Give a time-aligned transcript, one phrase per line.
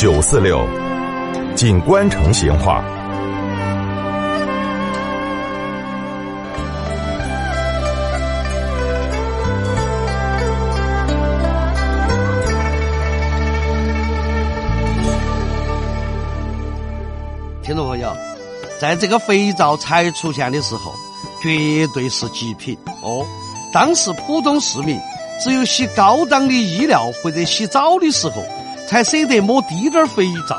[0.00, 0.66] 九四六，
[1.54, 2.82] 锦官城闲话。
[17.62, 18.16] 听众朋友，
[18.80, 20.94] 在这个肥皂才出现的时候，
[21.42, 23.26] 绝对是极品哦。
[23.70, 24.98] 当时普通市民
[25.44, 28.42] 只有洗高档的衣料或者洗澡的时候，
[28.90, 30.58] 才舍得抹滴点儿肥皂。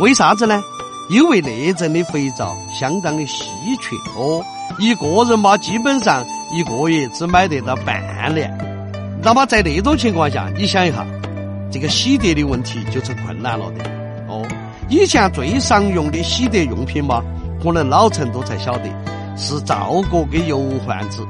[0.00, 0.64] 为啥子呢？
[1.10, 3.44] 因为那阵的肥皂相当的稀
[3.76, 4.42] 缺哦，
[4.78, 8.50] 一个人嘛，基本上一个月只买得到半年。
[9.22, 11.04] 那么在那种情况下，你想一下，
[11.70, 13.84] 这个洗涤的问题就成困难了的
[14.28, 14.42] 哦。
[14.88, 17.22] 以前最常用的洗涤用品嘛，
[17.62, 18.88] 可能老成都才晓得
[19.36, 21.22] 是皂角跟油换子。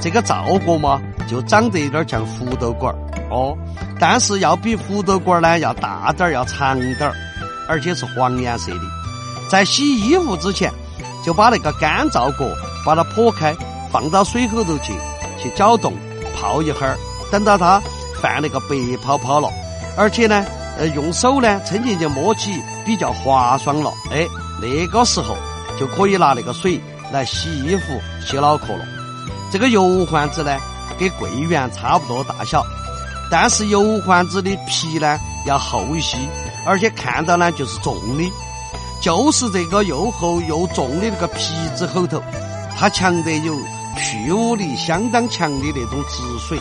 [0.00, 2.98] 这个皂角嘛，就长得有点像胡豆管儿
[3.28, 3.58] 哦，
[4.00, 7.14] 但是要比胡豆管儿呢要大点儿，要长点儿，
[7.68, 8.80] 而且是黄颜色的。
[9.48, 10.72] 在洗衣服之前，
[11.24, 12.48] 就把那个干燥果
[12.84, 13.54] 把它破开，
[13.92, 14.94] 放到水后头去
[15.40, 15.92] 去搅动
[16.34, 16.96] 泡一会儿，
[17.30, 17.80] 等到它
[18.20, 19.48] 泛那个白泡泡了，
[19.96, 20.44] 而且呢。
[20.78, 23.92] 呃，用手呢，蹭进去摸起比较滑爽了。
[24.10, 24.26] 哎，
[24.62, 25.36] 那个时候
[25.78, 26.80] 就可以拿那个水
[27.12, 28.84] 来洗衣服、洗脑壳了。
[29.52, 30.56] 这个油环子呢，
[30.98, 32.64] 跟桂圆差不多大小，
[33.30, 36.18] 但是油罐子的皮呢要厚一些，
[36.66, 38.32] 而且看到呢就是重的。
[39.00, 42.22] 就是这个又厚又重的那个皮子后头，
[42.78, 43.54] 它强得有
[43.96, 46.60] 去污力相当强的那种止水。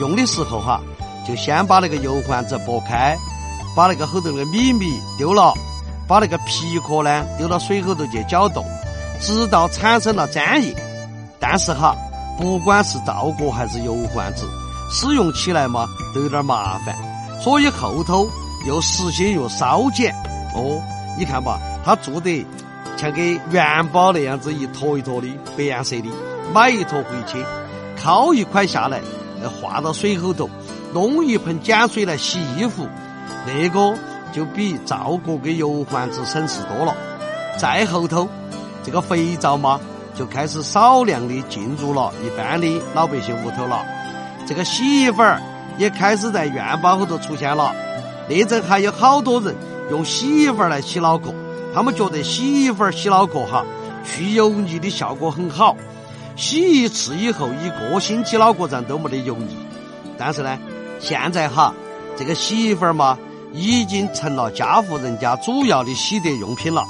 [0.00, 0.80] 用的时候哈，
[1.26, 3.16] 就先把那个油罐子剥开。
[3.76, 5.54] 把那个后头的米米丢了，
[6.08, 8.64] 把那个皮壳呢丢到水后头去搅动，
[9.20, 10.74] 直到产生了粘液。
[11.38, 11.94] 但是哈，
[12.36, 14.48] 不管是稻谷还是油罐子，
[14.90, 16.96] 使用起来嘛都有点麻烦，
[17.42, 18.28] 所以后头
[18.66, 20.14] 又实行用烧碱。
[20.54, 20.80] 哦，
[21.18, 22.46] 你看吧，它做的
[22.96, 26.08] 像给元宝那样子一坨一坨的白颜色的，
[26.54, 27.44] 买一坨回去，
[27.96, 29.00] 敲一块下来，
[29.60, 30.48] 化到水后头，
[30.92, 32.86] 弄一盆碱水来洗衣服。
[33.46, 33.96] 那个
[34.32, 36.94] 就比皂角给油环子省事多了。
[37.58, 38.28] 再后头，
[38.82, 39.78] 这个肥皂嘛，
[40.14, 43.84] 就开始少量的进入了一般的老百姓屋头了。
[44.48, 45.42] 这个洗衣粉儿
[45.76, 47.74] 也开始在院坝后头出现了。
[48.28, 49.54] 那阵还有好多人
[49.90, 51.34] 用洗衣粉来洗脑壳，
[51.74, 53.64] 他们觉得洗衣粉洗脑壳哈，
[54.04, 55.76] 去油腻的效果很好。
[56.34, 59.56] 洗一次以后，一个星期脑壳上都没得油腻。
[60.16, 60.58] 但是呢，
[60.98, 61.74] 现在哈，
[62.16, 63.18] 这个洗衣粉嘛。
[63.50, 66.84] 已经成了家户人家主要的洗涤用品了，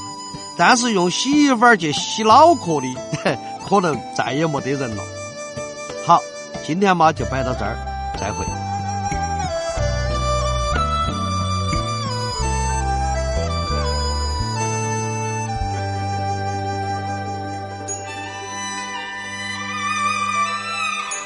[0.58, 5.02] 但是用洗衣粉去洗脑壳的，可能再也没得人了。
[6.04, 6.20] 好，
[6.68, 7.78] 今天嘛就摆到这儿，
[8.20, 8.44] 再会。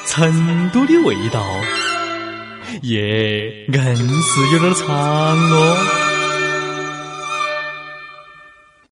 [0.07, 1.45] 成都的味道。
[2.83, 6.12] 耶，硬是有点长哦。